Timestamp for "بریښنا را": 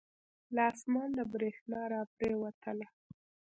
1.31-2.01